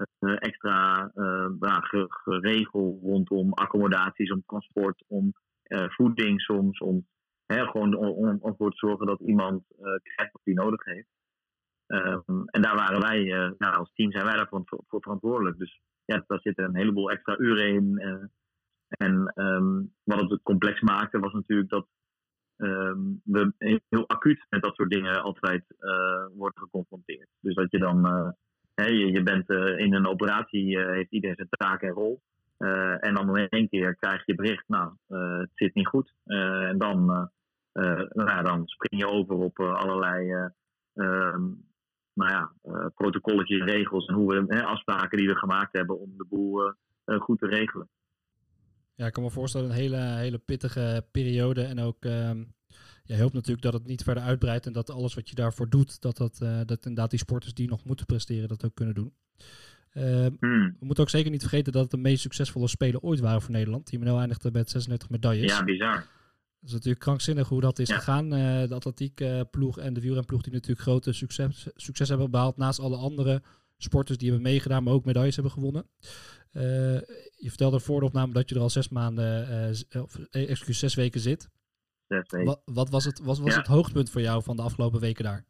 [0.00, 5.32] Eh, extra uh, geregel rondom accommodaties, om transport, om
[5.62, 7.06] eh, voeding soms, om
[7.46, 9.64] hè, gewoon om, om ervoor te zorgen dat iemand
[10.02, 11.08] krijgt wat hij nodig heeft.
[11.86, 13.24] Ehm, en daar waren wij,
[13.58, 15.58] nou, als team zijn wij daarvoor voor verantwoordelijk.
[15.58, 17.98] Dus ja, daar zitten een heleboel extra uren in.
[18.88, 21.86] en um, wat het complex maakte was natuurlijk dat
[22.56, 23.52] um, we
[23.88, 25.64] heel acuut met dat soort dingen altijd
[26.34, 27.28] worden geconfronteerd.
[27.40, 28.34] Dus dat je dan
[28.86, 32.20] je, bent uh, in een operatie, uh, heeft iedereen zijn taak en rol.
[32.58, 34.92] Uh, en dan in één keer krijg je bericht, nou,
[35.40, 36.12] het zit niet goed.
[36.24, 37.30] en dan,
[38.12, 40.30] nou dan spring je over op allerlei
[40.94, 41.42] ehm,
[42.14, 42.52] nou ja,
[42.94, 46.72] protocolletjes, regels en hoe we, afspraken die we gemaakt hebben om de boel
[47.18, 47.88] goed te regelen.
[48.94, 52.42] Ja, ik kan me voorstellen een hele, hele pittige periode en ook ehm,
[53.16, 56.00] je hoopt natuurlijk dat het niet verder uitbreidt en dat alles wat je daarvoor doet,
[56.00, 59.12] dat, dat, uh, dat inderdaad die sporters die nog moeten presteren, dat ook kunnen doen.
[59.92, 60.02] Uh,
[60.40, 63.50] We moeten ook zeker niet vergeten dat het de meest succesvolle spelen ooit waren voor
[63.50, 63.86] Nederland.
[63.86, 65.50] Team NL eindigde met 36 medailles.
[65.50, 65.94] Ja, bizar.
[65.94, 68.24] Dat is natuurlijk krankzinnig hoe dat is gegaan.
[68.24, 72.56] Uh, de atletiekploeg en de wielrenploeg die natuurlijk grote succes, succes hebben behaald.
[72.56, 73.42] Naast alle andere
[73.76, 75.86] sporters die hebben meegedaan, maar ook medailles hebben gewonnen.
[76.52, 76.62] Uh,
[77.36, 79.70] je vertelde voor de opname dat je er al zes maanden,
[80.02, 81.48] of excuus, zes weken zit.
[82.44, 85.44] Wat, wat, was, het, wat was het hoogtepunt voor jou van de afgelopen weken daar?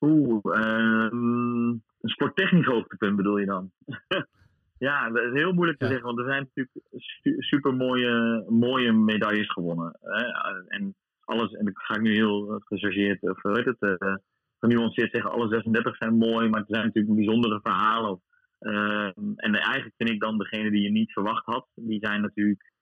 [0.00, 1.68] Oeh, um,
[2.00, 3.70] een sporttechnisch hoogtepunt bedoel je dan?
[4.88, 9.52] ja, dat is heel moeilijk te zeggen, want er zijn natuurlijk super mooie, mooie medailles
[9.52, 9.98] gewonnen.
[10.00, 10.24] Hè?
[10.68, 14.14] En alles, en ik ga nu heel gechargeerd, of weet het, uh,
[14.58, 18.20] genuanceerd zeggen, alle 36 zijn mooi, maar er zijn natuurlijk bijzondere verhalen.
[18.60, 22.74] Uh, en eigenlijk vind ik dan degene die je niet verwacht had, die zijn natuurlijk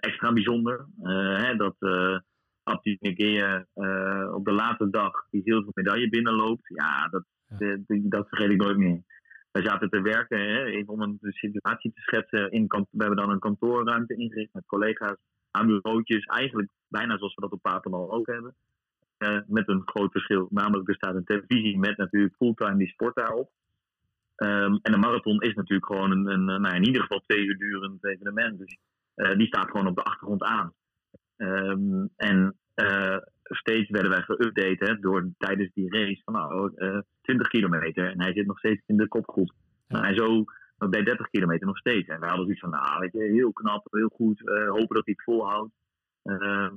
[0.00, 0.86] extra bijzonder.
[1.02, 2.18] Eh, hè, dat uh,
[2.62, 3.66] Abdi Negea
[4.32, 6.62] op de laatste dag die zilveren medaille binnenloopt.
[6.64, 7.24] Ja, dat,
[7.88, 9.02] dat vergeet ik nooit meer.
[9.52, 12.50] Wij zaten te werken hè, om een situatie te schetsen.
[12.50, 15.16] In, we hebben dan een kantoorruimte ingericht met collega's
[15.50, 16.24] aan bureautjes.
[16.24, 18.54] Eigenlijk bijna zoals we dat op Papendal ook hebben.
[19.18, 20.46] Uh, met een groot verschil.
[20.50, 23.50] Namelijk, er staat een televisie met natuurlijk fulltime die sport daarop.
[24.36, 27.58] Um, en de marathon is natuurlijk gewoon een, een nou, in ieder geval twee uur
[27.58, 28.58] durend evenement.
[28.58, 28.78] Dus
[29.36, 30.72] die staat gewoon op de achtergrond aan.
[31.36, 32.56] Ehm, en
[33.42, 36.72] steeds werden wij geüpdate door tijdens die race van nou,
[37.22, 38.10] 20 kilometer.
[38.10, 39.52] En hij zit nog steeds in de kopgroep.
[39.88, 40.02] Ja.
[40.02, 40.44] En zo
[40.78, 42.08] bij 30 kilometer nog steeds.
[42.08, 44.40] En wij hadden zoiets van, nou, weet je, heel knap, heel goed.
[44.68, 45.72] hopen dat hij het volhoudt.
[46.22, 46.74] Ehm,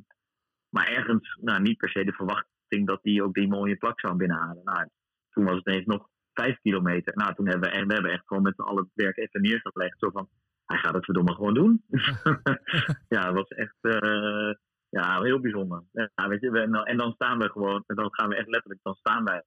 [0.70, 4.16] maar ergens, nou, niet per se de verwachting dat hij ook die mooie plak zou
[4.16, 4.64] binnenhalen.
[4.64, 4.88] Nou,
[5.30, 7.16] toen was het ineens nog 5 kilometer.
[7.16, 10.00] Nou, toen hebben we, we hebben echt gewoon met z'n allen het werk even neergelegd.
[10.00, 10.30] Zo van,
[10.72, 11.84] hij gaat het verdomme gewoon doen.
[13.16, 14.54] ja, dat was echt uh,
[14.90, 15.84] ja, heel bijzonder.
[15.92, 18.84] Ja, weet je, we, en dan staan we gewoon, en dan gaan we echt letterlijk,
[18.84, 19.44] dan staan wij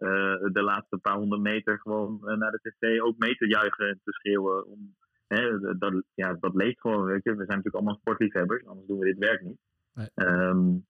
[0.00, 3.88] uh, de laatste paar honderd meter gewoon uh, naar de tv ook mee te juichen
[3.88, 4.66] en te schreeuwen.
[4.66, 4.94] Om,
[5.26, 7.30] hè, dat, ja, dat leeft gewoon, weet je.
[7.30, 9.58] We zijn natuurlijk allemaal sportliefhebbers, anders doen we dit werk niet.
[9.94, 10.08] Nee.
[10.14, 10.86] Um,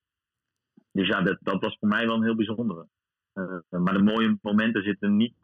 [0.91, 2.87] dus ja, dat, dat was voor mij wel een heel bijzondere.
[3.33, 5.35] Uh, maar de mooie momenten zitten, niet,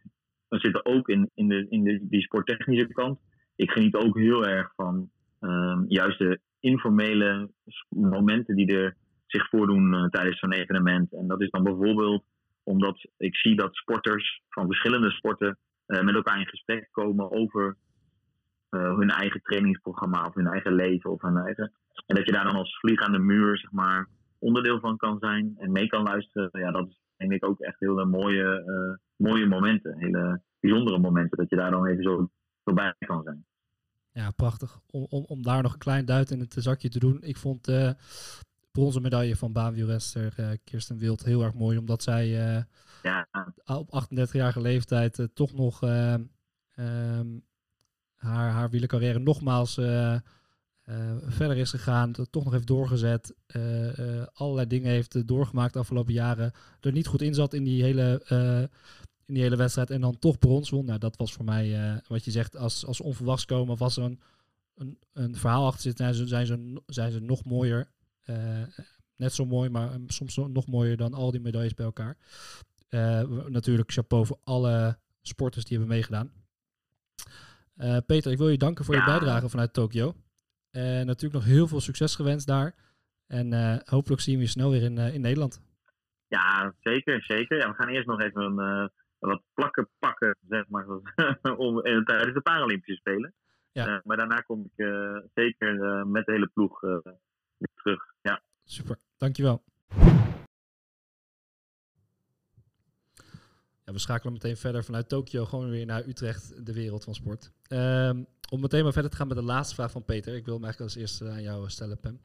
[0.50, 3.20] zitten ook in, in, de, in de, die sporttechnische kant.
[3.58, 5.10] Ik geniet ook heel erg van
[5.42, 7.50] um, juist de informele
[7.90, 11.14] momenten die er zich voordoen uh, tijdens zo'n evenement.
[11.14, 12.24] En dat is dan bijvoorbeeld
[12.64, 17.78] omdat ik zie dat sporters van verschillende sporten uh, met elkaar in gesprek komen over
[18.70, 21.72] hun eigen trainingsprogramma of hun eigen leven of hun eigen.
[22.06, 24.08] En dat je daar dan als vlieg aan de muur, zeg maar,
[24.40, 26.50] onderdeel van kan zijn en mee kan luisteren.
[26.52, 28.64] Ja, dat is denk ik ook echt hele mooie,
[29.16, 29.98] mooie momenten.
[29.98, 31.38] Hele bijzondere momenten.
[31.38, 32.30] Dat je daar dan even zo,
[32.68, 33.46] zo bij kan zijn.
[34.12, 34.80] Ja, prachtig.
[34.92, 37.24] Om, om, om daar nog een klein duit in het zakje te doen.
[37.24, 38.04] Ik vond de uh,
[38.72, 41.78] bronzen medaille van baanwielrenster uh, Kirsten Wild heel erg mooi.
[41.78, 42.64] Omdat zij uh,
[43.04, 43.28] ja.
[43.66, 46.32] op 38-jarige leeftijd toch nog um,
[48.16, 50.16] haar, haar wielercarrière nogmaals uh,
[51.28, 56.52] verder is gegaan, toch nog heeft doorgezet, uh, allerlei dingen heeft doorgemaakt de afgelopen jaren,
[56.80, 58.22] er niet goed in zat in die hele,
[59.28, 60.86] in die hele wedstrijd en dan toch brons won.
[60.86, 64.04] Nou, dat was voor mij, wat je zegt, als, als onverwachts komen of als er
[64.04, 64.20] een,
[64.76, 67.88] een, een verhaal achter zit, zijn ze, zijn ze, zijn ze nog mooier.
[69.16, 72.18] net zo mooi, maar soms nog mooier dan al die medailles bij elkaar.
[73.48, 76.32] natuurlijk chapeau voor alle sporters die hebben meegedaan.
[78.06, 80.16] Peter, ik wil je danken voor je bijdrage vanuit Tokio.
[80.72, 82.76] En natuurlijk nog heel veel succes gewenst daar.
[83.28, 85.62] En hopelijk zien we je snel weer in, in Nederland.
[86.28, 87.58] Ja, zeker, zeker.
[87.58, 88.88] Ja, we gaan eerst nog even een, uh,
[89.20, 90.88] wat plakken pakken, zeg maar,
[91.58, 93.34] om, tijdens de Paralympische Spelen.
[93.72, 94.02] Ja.
[94.04, 94.86] maar daarna kom ik
[95.34, 95.78] zeker
[96.08, 96.80] met de hele ploeg
[97.76, 98.04] terug.
[98.22, 98.42] Ja.
[98.64, 99.64] Super, dankjewel.
[103.84, 107.52] Ja, we schakelen meteen verder vanuit Tokio gewoon weer naar Utrecht, de wereld van sport.
[107.70, 110.36] Um, om meteen maar verder te gaan met de laatste vraag van Peter.
[110.36, 112.20] Ik wil hem eigenlijk als eerste aan jou stellen, Pam.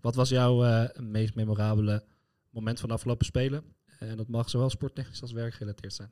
[0.00, 2.04] Wat was jouw meest memorabele
[2.50, 3.64] moment van de afgelopen Spelen?
[3.98, 6.10] En dat mag zowel sporttechnisch als werkgerelateerd zijn.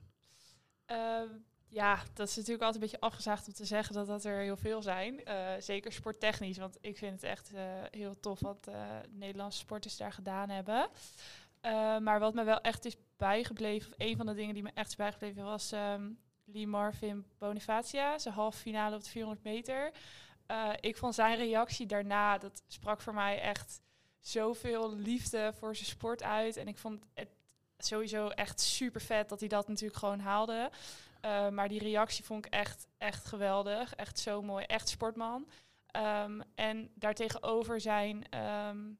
[0.90, 1.20] Uh,
[1.68, 4.56] ja, dat is natuurlijk altijd een beetje afgezaagd om te zeggen dat dat er heel
[4.56, 5.20] veel zijn.
[5.28, 8.70] Uh, zeker sporttechnisch, want ik vind het echt uh, heel tof wat
[9.10, 10.88] Nederlandse sporters daar gedaan hebben.
[12.02, 14.88] maar wat me wel echt is bijgebleven, of een van de dingen die me echt
[14.88, 19.92] is bijgebleven, was um, Lee Marvin Bonifacia, zijn halve finale op de 400 meter.
[20.80, 23.80] Ik vond zijn reactie daarna, dat sprak voor mij echt
[24.26, 26.56] zoveel liefde voor zijn sport uit.
[26.56, 27.28] En ik vond het
[27.78, 30.70] sowieso echt super vet dat hij dat natuurlijk gewoon haalde.
[31.24, 33.94] Uh, maar die reactie vond ik echt, echt geweldig.
[33.94, 34.64] Echt zo mooi.
[34.64, 35.48] Echt sportman.
[35.96, 38.24] Um, en daartegenover zijn
[38.68, 38.98] um,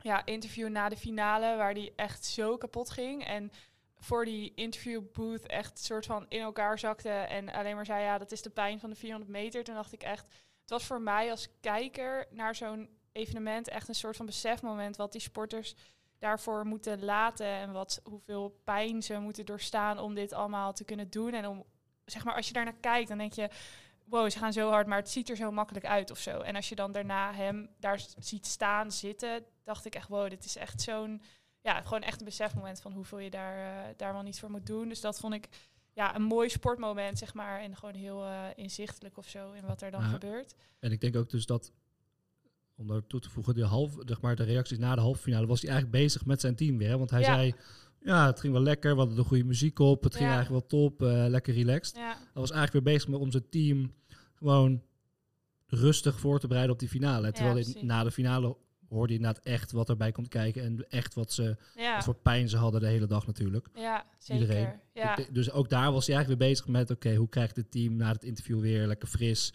[0.00, 3.26] ja, interview na de finale, waar hij echt zo kapot ging.
[3.26, 3.52] En
[3.98, 8.18] voor die interview booth echt soort van in elkaar zakte en alleen maar zei ja,
[8.18, 9.64] dat is de pijn van de 400 meter.
[9.64, 10.26] Toen dacht ik echt,
[10.60, 15.12] het was voor mij als kijker naar zo'n evenement echt een soort van besefmoment wat
[15.12, 15.74] die sporters
[16.22, 21.10] daarvoor moeten laten en wat hoeveel pijn ze moeten doorstaan om dit allemaal te kunnen
[21.10, 21.64] doen en om
[22.04, 23.48] zeg maar als je daarnaar kijkt dan denk je
[24.04, 26.40] wow, ze gaan zo hard, maar het ziet er zo makkelijk uit of zo.
[26.40, 30.44] En als je dan daarna hem daar ziet staan, zitten, dacht ik echt wow, dit
[30.44, 31.22] is echt zo'n
[31.60, 34.66] ja, gewoon echt een besefmoment van hoeveel je daar, uh, daar wel niet voor moet
[34.66, 34.88] doen.
[34.88, 35.48] Dus dat vond ik
[35.92, 37.60] ja, een mooi sportmoment, zeg maar.
[37.60, 40.54] En gewoon heel uh, inzichtelijk of zo in wat er dan gebeurt.
[40.78, 41.72] En ik denk ook dus dat,
[42.82, 45.46] om daar toe te voegen, de, half, zeg maar, de reacties na de halve finale,
[45.46, 46.98] was hij eigenlijk bezig met zijn team weer.
[46.98, 47.54] Want hij zei,
[48.00, 50.80] ja, het ging wel lekker, we hadden de goede muziek op, het ging eigenlijk wel
[50.80, 51.96] top, uh, lekker relaxed.
[51.96, 53.92] Hij was eigenlijk weer bezig met om zijn team
[54.34, 54.82] gewoon
[55.66, 57.32] rustig voor te bereiden op die finale.
[57.32, 58.56] Terwijl na de finale
[58.88, 60.62] hoorde je inderdaad echt wat erbij komt kijken.
[60.62, 61.94] En echt wat ze, ja.
[61.94, 63.68] wat voor pijn ze hadden de hele dag natuurlijk.
[63.74, 64.42] Ja, zeker.
[64.42, 64.72] Iedereen.
[64.92, 65.18] Ja.
[65.30, 68.12] Dus ook daar was hij eigenlijk weer bezig met, oké, hoe krijgt het team na
[68.12, 69.52] het interview weer lekker fris?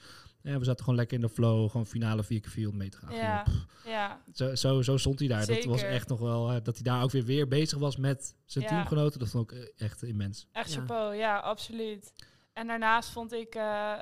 [0.47, 3.15] Ja, we zaten gewoon lekker in de flow, gewoon finale vier keer 400 meter gaan.
[3.15, 3.45] Ja,
[3.85, 4.21] ja.
[4.33, 5.43] Zo, zo, zo stond hij daar.
[5.43, 5.63] Zeker.
[5.63, 8.65] Dat was echt nog wel, dat hij daar ook weer, weer bezig was met zijn
[8.65, 9.19] teamgenoten.
[9.19, 10.47] Dat vond ik echt immens.
[10.51, 12.13] Echt chapeau, ja, absoluut.
[12.53, 13.55] En daarnaast vond ik...
[13.55, 13.93] Uh,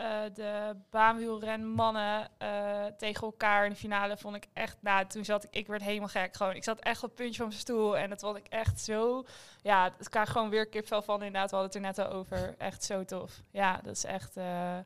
[0.00, 5.44] eh, de baanwielrenmannen uh, tegen elkaar in de finale vond ik echt, nou, toen zat
[5.44, 6.54] ik, ik werd helemaal gek gewoon.
[6.54, 9.24] Ik zat echt op het puntje van mijn stoel en dat vond ik echt zo,
[9.62, 12.54] ja, het kan gewoon weer kipvel van inderdaad, we hadden het er net al over.
[12.58, 13.42] Echt zo tof.
[13.50, 14.78] Ja, dat is echt, uh,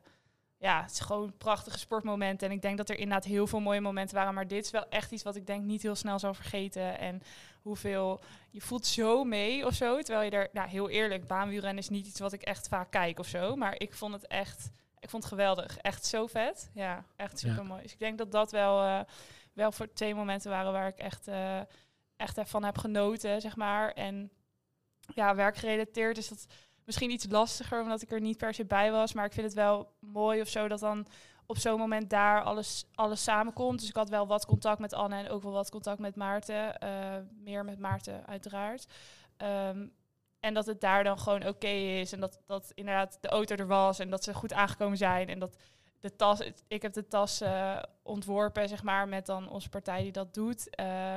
[0.65, 2.47] ja, het is gewoon een prachtige sportmomenten.
[2.47, 4.89] En ik denk dat er inderdaad heel veel mooie momenten waren, maar dit is wel
[4.89, 6.99] echt iets wat ik denk niet heel snel zal vergeten.
[6.99, 7.21] En
[7.61, 11.89] hoeveel, je voelt zo mee of zo, terwijl je er, nou heel eerlijk, baanwielrennen is
[11.89, 14.71] niet iets wat ik echt vaak kijk of zo, maar ik vond het echt
[15.05, 15.77] ik vond het geweldig.
[15.77, 16.69] Echt zo vet.
[16.73, 17.81] Ja, echt super mooi.
[17.81, 18.99] Dus ik denk dat dat wel, uh,
[19.53, 21.59] wel voor twee momenten waren waar ik echt, uh,
[22.15, 23.91] echt van heb genoten, zeg maar.
[23.91, 24.31] En
[25.13, 26.45] ja, werkgerelateerd is dat
[26.85, 29.13] misschien iets lastiger, omdat ik er niet per se bij was.
[29.13, 31.07] Maar ik vind het wel mooi of zo dat dan
[31.45, 33.79] op zo'n moment daar alles, alles samenkomt.
[33.79, 36.75] Dus ik had wel wat contact met Anne en ook wel wat contact met Maarten.
[36.83, 38.85] Uh, meer met Maarten, uiteraard.
[39.37, 39.93] Um,
[40.39, 42.11] en dat het daar dan gewoon oké is.
[42.11, 43.99] En dat, dat inderdaad de auto er was.
[43.99, 45.29] En dat ze goed aangekomen zijn.
[45.29, 45.57] En dat
[45.99, 46.41] de tas.
[46.67, 50.69] Ik heb de tas uh, ontworpen, zeg maar, met dan onze partij die dat doet.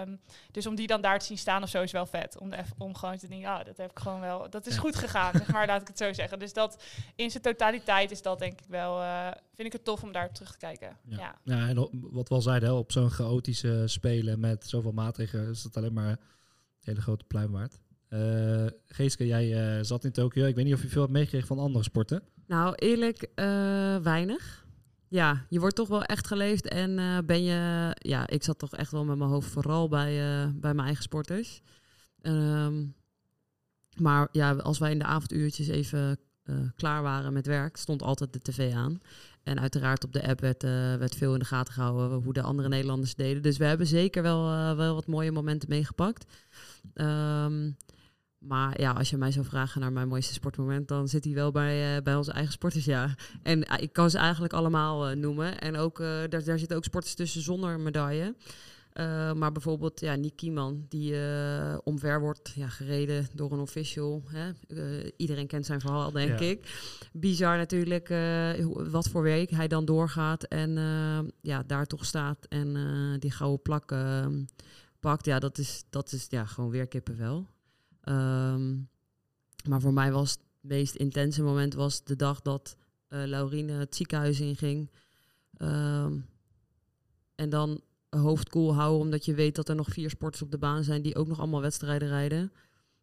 [0.02, 2.38] Um, dus om die dan daar te zien staan of zo is wel vet.
[2.38, 4.50] Om, even, om gewoon te denken, ah, dat heb ik gewoon wel.
[4.50, 6.38] Dat is goed gegaan, zeg maar, laat ik het zo zeggen.
[6.38, 6.82] Dus dat
[7.16, 9.00] in zijn totaliteit is dat denk ik wel.
[9.00, 10.96] Uh, vind ik het tof om daar terug te kijken.
[11.04, 11.38] Ja, ja.
[11.42, 15.76] ja en wat we al zeiden, op zo'n chaotische spelen met zoveel maatregelen is dat
[15.76, 16.18] alleen maar een
[16.80, 17.80] hele grote pluim waard.
[18.10, 20.46] Uh, Geeske, jij uh, zat in Tokio.
[20.46, 22.22] Ik weet niet of je veel hebt meegekregen van andere sporten.
[22.46, 24.66] Nou, eerlijk, uh, weinig.
[25.08, 27.90] Ja, je wordt toch wel echt geleefd en ben je...
[27.94, 30.12] Ja, ik zat toch echt wel met mijn hoofd vooral bij,
[30.54, 31.60] bij mijn eigen sporters.
[32.22, 32.94] Um,
[33.96, 36.18] maar ja, als wij in de avonduurtjes even
[36.76, 39.00] klaar waren met werk, stond altijd de tv aan.
[39.42, 40.62] En uiteraard op de app werd,
[40.98, 43.42] werd veel in de gaten gehouden hoe de andere Nederlanders deden.
[43.42, 46.32] Dus we hebben zeker wel, wel wat mooie momenten meegepakt.
[46.94, 47.76] Um,
[48.38, 51.50] maar ja, als je mij zou vragen naar mijn mooiste sportmoment, dan zit hij wel
[51.50, 53.14] bij, uh, bij onze eigen sporters, ja.
[53.42, 55.58] En uh, ik kan ze eigenlijk allemaal uh, noemen.
[55.58, 58.34] En ook, daar, daar zitten ook sporters tussen zonder medaille.
[59.34, 61.14] maar bijvoorbeeld, ja, Nick Kieman, die
[61.84, 64.22] omver wordt ja, gereden door een official.
[64.26, 64.50] Hè?
[65.16, 66.46] iedereen kent zijn verhaal, denk ja.
[66.46, 66.88] ik.
[67.12, 68.08] Bizar natuurlijk,
[68.90, 70.72] wat voor week hij dan doorgaat en
[71.40, 72.76] ja, daar toch staat en
[73.18, 73.94] die gouden plak
[75.00, 75.24] pakt.
[75.24, 77.46] Ja, dat is, dat is ja, gewoon weer kippenvel.
[78.08, 78.88] Um,
[79.68, 82.76] maar voor mij was het meest intense moment was de dag dat
[83.08, 84.90] uh, Laurine het ziekenhuis inging.
[85.58, 86.26] Um,
[87.34, 90.84] en dan hoofd houden, omdat je weet dat er nog vier sporters op de baan
[90.84, 92.52] zijn die ook nog allemaal wedstrijden rijden.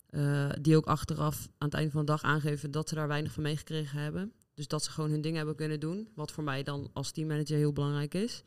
[0.09, 3.31] Uh, die ook achteraf aan het einde van de dag aangeven dat ze daar weinig
[3.31, 4.33] van meegekregen hebben.
[4.53, 6.09] Dus dat ze gewoon hun ding hebben kunnen doen.
[6.15, 8.43] Wat voor mij dan als teammanager heel belangrijk is.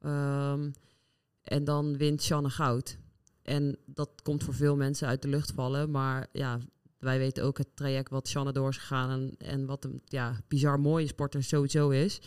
[0.00, 0.72] Um,
[1.42, 2.98] en dan wint Shanne goud.
[3.42, 5.90] En dat komt voor veel mensen uit de lucht vallen.
[5.90, 6.58] Maar ja,
[6.98, 9.10] wij weten ook het traject wat Shanna door is gegaan.
[9.10, 12.20] En, en wat een ja, bizar mooie sporter sowieso is.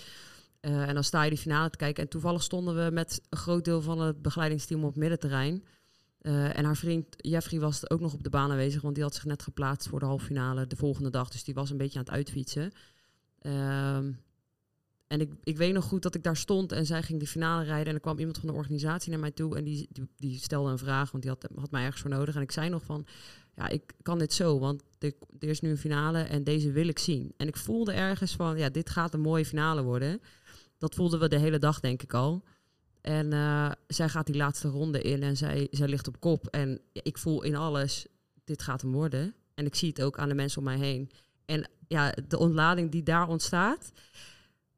[0.61, 2.03] Uh, en dan sta je die finale te kijken.
[2.03, 5.63] En toevallig stonden we met een groot deel van het begeleidingsteam op middenterrein.
[6.21, 9.13] Uh, en haar vriend Jeffrey was ook nog op de baan aanwezig, want die had
[9.13, 11.29] zich net geplaatst voor de halve finale de volgende dag.
[11.29, 12.71] Dus die was een beetje aan het uitfietsen.
[13.41, 13.97] Uh,
[15.07, 17.63] en ik, ik weet nog goed dat ik daar stond en zij ging de finale
[17.63, 17.87] rijden.
[17.87, 20.77] En er kwam iemand van de organisatie naar mij toe en die, die, stelde een
[20.77, 22.35] vraag, want die had, had mij ergens voor nodig.
[22.35, 23.05] En ik zei nog van,
[23.55, 26.99] ja, ik kan dit zo, want er, is nu een finale en deze wil ik
[26.99, 27.33] zien.
[27.37, 30.21] En ik voelde ergens van, ja, dit gaat een mooie finale worden.
[30.77, 32.43] Dat voelden we de hele dag, denk ik al.
[33.01, 36.47] En uh, zij gaat die laatste ronde in en zij, zij ligt op kop.
[36.47, 38.05] En ik voel in alles,
[38.43, 39.33] dit gaat hem worden.
[39.53, 41.11] En ik zie het ook aan de mensen om mij heen.
[41.45, 43.91] En ja, de ontlading die daar ontstaat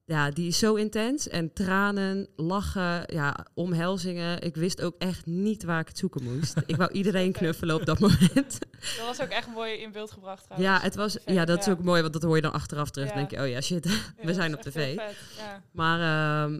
[0.08, 1.28] ja, die is zo intens.
[1.28, 4.41] En tranen, lachen, ja, omhelzingen.
[4.41, 6.62] Ik wist ook echt niet waar ik het zoeken moest.
[6.65, 8.60] ik wou iedereen knuffelen op dat moment.
[8.80, 10.72] Dat was ook echt mooi in beeld gebracht trouwens.
[10.72, 13.10] Ja, het was, ja dat is ook mooi, want dat hoor je dan achteraf terug.
[13.10, 13.15] Ja.
[13.15, 13.86] denk je, oh ja, shit,
[14.22, 14.96] we zijn op tv.
[14.96, 15.63] Ja.
[15.72, 16.60] Maar uh,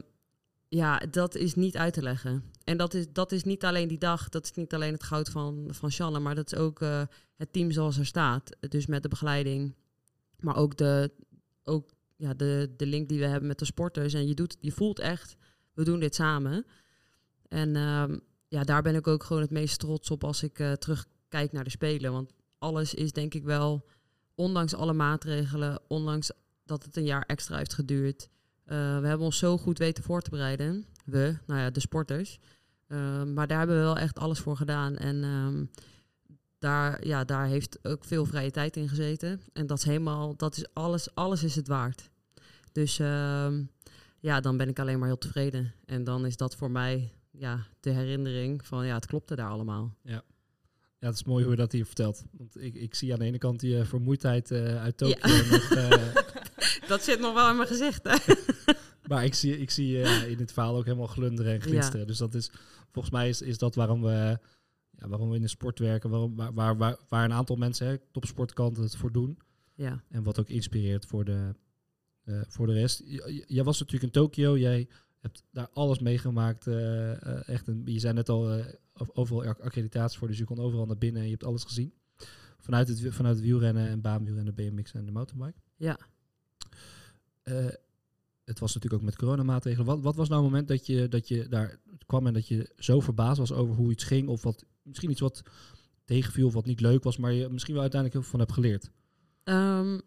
[0.68, 2.44] ja, dat is niet uit te leggen.
[2.64, 5.30] En dat is, dat is niet alleen die dag, dat is niet alleen het goud
[5.30, 7.02] van, van Shanna, maar dat is ook uh,
[7.36, 8.56] het team zoals er staat.
[8.60, 9.76] Dus met de begeleiding,
[10.40, 11.12] maar ook de,
[11.64, 14.14] ook ja, de, de link die we hebben met de sporters.
[14.14, 15.36] En je, doet, je voelt echt,
[15.74, 16.66] we doen dit samen.
[17.48, 20.72] En um, ja, daar ben ik ook gewoon het meest trots op als ik uh,
[20.72, 22.12] terugkijk naar de Spelen.
[22.12, 23.86] Want alles is denk ik wel,
[24.36, 26.32] ondanks alle maatregelen, ondanks
[26.66, 28.30] dat het een jaar extra heeft geduurd.
[28.66, 30.86] Uh, we hebben ons zo goed weten voor te bereiden.
[31.06, 32.40] We, nou ja, de sporters.
[32.88, 34.96] Uh, maar daar hebben we wel echt alles voor gedaan.
[34.96, 35.70] En um,
[36.60, 39.42] daar, ja, daar heeft ook veel vrije tijd in gezeten.
[39.54, 42.10] En dat is helemaal, dat is alles, alles is het waard.
[42.72, 43.54] Dus uh,
[44.20, 45.74] ja, dan ben ik alleen maar heel tevreden.
[45.86, 49.96] En dan is dat voor mij ja, de herinnering van ja, het klopte daar allemaal.
[50.04, 50.24] Ja.
[51.00, 52.24] Ja, het is mooi hoe je dat hier vertelt.
[52.32, 55.92] Want ik, ik zie aan de ene kant die uh, vermoeidheid uh, uit Tokio ja.
[55.92, 56.16] uh,
[56.88, 58.04] Dat zit nog wel in mijn gezicht.
[58.04, 58.16] Hè?
[59.08, 62.08] Maar ik zie, ik zie in het verhaal ook helemaal glunderen en glinsteren.
[62.08, 62.52] Dus dat is,
[62.92, 64.40] volgens mij is, is dat waarom we,
[65.00, 66.10] ja, waarom we in de sport werken.
[66.10, 69.38] Waarom, waar, waar, waar, waar een aantal mensen, hè, topsportkanten, het voor doen.
[69.76, 70.04] Ja.
[70.10, 71.56] En wat ook inspireert voor de,
[72.26, 73.04] uh, voor de rest.
[73.06, 74.58] J jij was natuurlijk in Tokio.
[74.58, 74.88] Jij
[75.20, 76.68] hebt daar alles meegemaakt.
[76.68, 78.64] Uh, echt een, je zei net al,
[79.14, 80.28] overal accreditatie voor.
[80.28, 81.94] Dus je kon overal naar binnen en je hebt alles gezien.
[82.60, 85.60] Vanuit het, vanuit het wielrennen en baanwielrennen, BMX en de motorbike.
[85.76, 86.00] Ja.
[88.48, 89.86] Het was natuurlijk ook met coronamaatregelen.
[89.86, 92.74] Wat, wat was nou het moment dat je, dat je daar kwam en dat je
[92.78, 94.28] zo verbaasd was over hoe iets ging?
[94.28, 95.42] Of wat, misschien iets wat
[96.06, 98.54] tegenviel of wat niet leuk was, maar je misschien wel uiteindelijk heel veel van hebt
[98.54, 98.92] geleerd?
[99.44, 100.02] Um,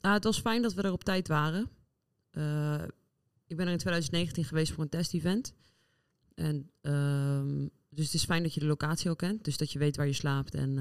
[0.00, 1.68] het was fijn dat we er op tijd waren.
[2.32, 2.82] Uh,
[3.46, 5.54] ik ben er in 2019 geweest voor een test-event.
[6.34, 9.44] En, um, dus het is fijn dat je de locatie ook kent.
[9.44, 10.76] Dus dat je weet waar je slaapt en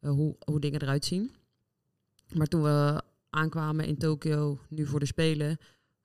[0.00, 1.30] uh, hoe, hoe dingen eruit zien.
[2.32, 5.58] Maar toen we aankwamen in Tokio, nu voor de Spelen,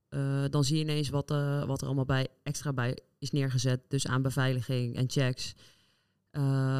[0.09, 1.29] uh, dan zie je ineens wat,
[1.65, 3.81] wat er allemaal bij, extra bij is neergezet.
[3.87, 5.53] Dus aan beveiliging en checks.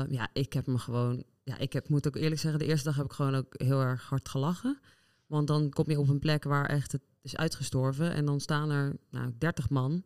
[0.10, 2.96] ja, ik heb me gewoon ja, ik heb, moet ook eerlijk zeggen, de eerste dag
[2.96, 4.80] heb ik gewoon ook heel erg hard gelachen.
[5.28, 8.14] Want dan kom je op een plek waar echt het is uitgestorven.
[8.14, 10.04] En dan staan er nou, 30 man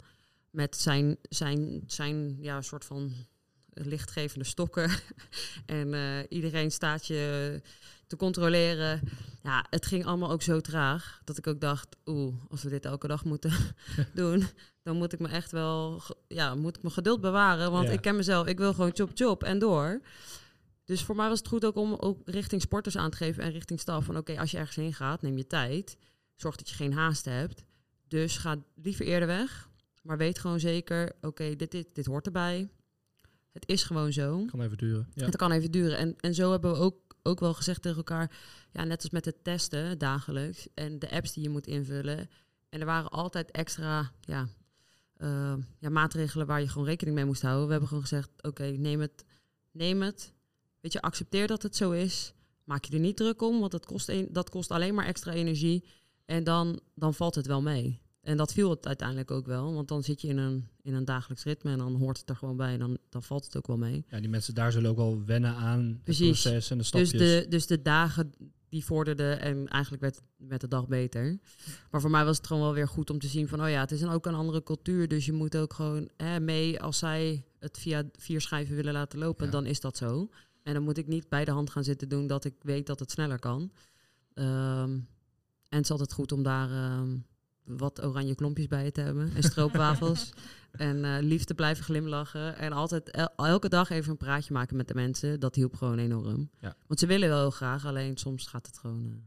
[0.49, 3.13] met zijn, zijn, zijn ja, soort van
[3.73, 4.89] lichtgevende stokken.
[5.65, 7.61] en iedereen staat je
[8.11, 9.01] te controleren.
[9.43, 12.85] Ja, het ging allemaal ook zo traag dat ik ook dacht, oeh, als we dit
[12.85, 13.51] elke dag moeten
[14.13, 14.43] doen,
[14.83, 17.71] dan moet ik me echt wel, ja, moet ik mijn geduld bewaren.
[17.71, 17.93] Want Ja.
[17.93, 20.01] ik ken mezelf, ik wil gewoon chop chop en door.
[20.85, 23.51] Dus voor mij was het goed ook om ook richting sporters aan te geven en
[23.51, 25.97] richting staf van oké, als je ergens heen gaat, neem je tijd.
[26.35, 27.63] Zorg dat je geen haast hebt.
[28.07, 29.69] Dus ga liever eerder weg.
[30.03, 32.69] Maar weet gewoon zeker, oké, dit, dit, dit hoort erbij.
[33.51, 34.45] Het is gewoon zo.
[34.45, 35.07] Kan even duren.
[35.13, 35.25] Ja.
[35.25, 35.97] Het kan even duren.
[35.97, 38.31] En, en zo hebben we ook, ook wel gezegd tegen elkaar,
[38.71, 42.29] ja, net als met het testen dagelijks en de apps die je moet invullen.
[42.69, 44.47] En er waren altijd extra ja,
[45.17, 47.65] uh, ja, maatregelen waar je gewoon rekening mee moest houden.
[47.65, 49.25] We hebben gewoon gezegd, oké, neem het,
[49.71, 50.33] neem het.
[50.79, 52.33] Weet je, accepteer dat het zo is.
[52.63, 55.31] Maak je er niet druk om, want dat kost, een, dat kost alleen maar extra
[55.33, 55.85] energie.
[56.25, 58.01] En dan, dan valt het wel mee.
[58.21, 59.73] En dat viel het uiteindelijk ook wel.
[59.73, 62.35] Want dan zit je in een, in een dagelijks ritme en dan hoort het er
[62.35, 62.73] gewoon bij.
[62.73, 64.05] En dan, dan valt het ook wel mee.
[64.07, 66.43] ja, die mensen daar zullen ook wel wennen aan Precies.
[66.43, 67.11] het proces en de stapjes.
[67.11, 68.33] Dus de, dus de dagen
[68.69, 71.39] die vorderden en eigenlijk werd, werd de dag beter.
[71.91, 73.61] Maar voor mij was het gewoon wel weer goed om te zien van...
[73.61, 75.07] oh ja, het is dan ook een andere cultuur.
[75.07, 79.19] Dus je moet ook gewoon hè, mee als zij het via vier schijven willen laten
[79.19, 79.45] lopen.
[79.45, 79.51] Ja.
[79.51, 80.29] Dan is dat zo.
[80.63, 82.99] En dan moet ik niet bij de hand gaan zitten doen dat ik weet dat
[82.99, 83.71] het sneller kan.
[84.33, 85.07] Um,
[85.69, 87.25] en het is altijd goed om daar um,
[87.77, 89.31] wat oranje klompjes bij je te hebben.
[89.35, 90.29] En stroopwafels.
[90.71, 92.57] en uh, lief te blijven glimlachen.
[92.57, 95.39] En altijd el elke dag even een praatje maken met de mensen.
[95.39, 96.49] Dat hielp gewoon enorm.
[96.59, 96.75] Ja.
[96.87, 97.85] Want ze willen wel heel graag.
[97.85, 99.21] Alleen soms gaat het gewoon...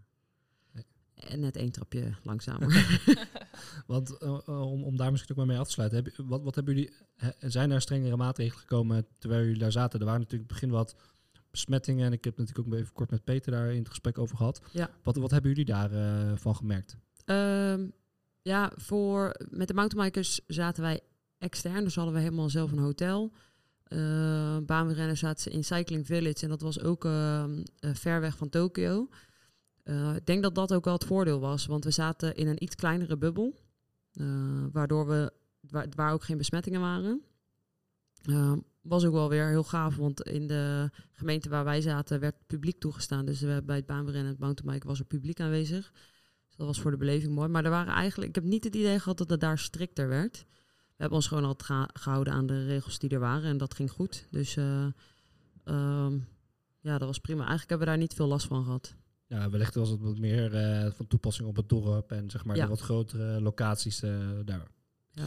[0.74, 0.82] Uh,
[1.28, 1.36] nee.
[1.36, 2.98] Net één trapje langzamer.
[3.86, 6.04] Want uh, om, om daar misschien ook maar mee af te sluiten.
[6.04, 6.92] Heb, wat, wat hebben jullie...
[7.38, 9.98] Zijn er strengere maatregelen gekomen terwijl jullie daar zaten?
[10.00, 10.94] Er waren natuurlijk in het begin wat
[11.54, 12.06] besmettingen.
[12.06, 14.60] En ik heb natuurlijk ook even kort met Peter daar in het gesprek over gehad.
[14.72, 14.90] Ja.
[15.02, 16.96] Wat, wat hebben jullie daarvan uh, van gemerkt?
[17.24, 17.92] Um,
[18.44, 21.00] ja, voor, met de mountainbikers zaten wij
[21.38, 21.84] extern.
[21.84, 23.32] Dus hadden we helemaal zelf een hotel.
[23.88, 26.42] Uh, baanrenners zaten in Cycling Village.
[26.42, 27.44] En dat was ook uh,
[27.80, 29.08] ver weg van Tokio.
[29.84, 31.66] Uh, ik denk dat dat ook wel het voordeel was.
[31.66, 33.54] Want we zaten in een iets kleinere bubbel.
[34.72, 35.32] waardoor we,
[35.94, 37.22] waar, ook geen besmettingen waren.
[38.80, 42.80] was ook wel weer heel gaaf, want in de gemeente waar wij zaten werd publiek
[42.80, 43.24] toegestaan.
[43.24, 45.92] Dus bij het baanrennen en het mountainbiken was er publiek aanwezig.
[46.56, 47.48] Dus dat was voor de beleving mooi.
[47.48, 50.44] Maar er waren eigenlijk, ik heb niet het idee gehad dat het daar strikter werd.
[50.86, 53.74] We hebben ons gewoon altijd geha gehouden aan de regels die er waren en dat
[53.74, 54.26] ging goed.
[54.30, 54.86] Dus uh,
[55.64, 56.26] um,
[56.80, 57.40] ja, dat was prima.
[57.40, 58.94] Eigenlijk hebben we daar niet veel last van gehad.
[59.26, 62.56] Ja, wellicht was het wat meer uh, van toepassing op het dorp en zeg maar
[62.56, 62.62] Ja.
[62.62, 64.66] de wat grotere locaties uh, daar.
[65.10, 65.24] Ja.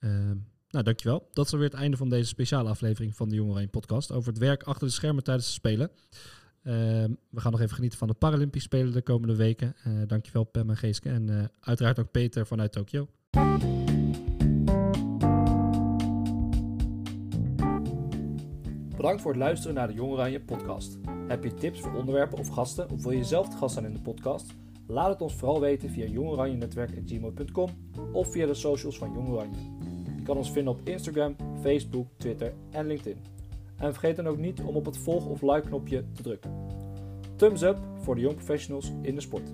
[0.00, 0.30] Uh,
[0.68, 1.28] nou, dankjewel.
[1.32, 4.28] Dat is alweer het einde van deze speciale aflevering van de Jongeren in podcast over
[4.28, 5.90] het werk achter de schermen tijdens de Spelen.
[6.66, 6.72] Uh,
[7.30, 9.74] we gaan nog even genieten van de Paralympische Spelen de komende weken.
[9.86, 13.08] Uh, dankjewel Pam en Geeske en uh, uiteraard ook Peter vanuit Tokio.
[18.96, 20.98] Bedankt voor het luisteren naar de Jong Oranje podcast.
[21.26, 24.00] Heb je tips voor onderwerpen of gasten of wil je zelf gast zijn in de
[24.00, 24.54] podcast?
[24.86, 27.70] Laat het ons vooral weten via jongoranjenetwerk.gmail.com
[28.12, 29.58] of via de socials van Jong Oranje.
[30.16, 33.35] Je kan ons vinden op Instagram, Facebook, Twitter en LinkedIn.
[33.76, 36.50] En vergeet dan ook niet om op het volg- of like-knopje te drukken.
[37.36, 39.52] Thumbs up voor de jong professionals in de sport.